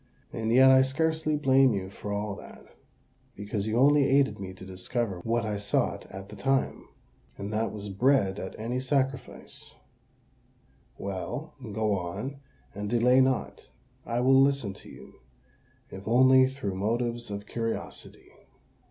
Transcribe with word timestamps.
"And 0.33 0.51
yet 0.51 0.71
I 0.71 0.81
scarcely 0.81 1.35
blame 1.35 1.75
you 1.75 1.91
for 1.91 2.11
all 2.11 2.33
that, 2.37 2.65
because 3.35 3.67
you 3.67 3.77
only 3.77 4.07
aided 4.09 4.39
me 4.39 4.51
to 4.51 4.65
discover 4.65 5.19
what 5.19 5.45
I 5.45 5.57
sought 5.57 6.07
at 6.07 6.29
the 6.29 6.35
time—and 6.35 7.53
that 7.53 7.71
was 7.71 7.89
bread 7.89 8.39
at 8.39 8.57
any 8.59 8.79
sacrifice. 8.79 9.75
Well—go 10.97 11.95
on, 11.99 12.37
and 12.73 12.89
delay 12.89 13.21
not: 13.21 13.69
I 14.03 14.21
will 14.21 14.41
listen 14.41 14.73
to 14.73 14.89
you, 14.89 15.19
if 15.91 16.07
only 16.07 16.47
through 16.47 16.73
motives 16.73 17.29
of 17.29 17.45
curiosity." 17.45 18.31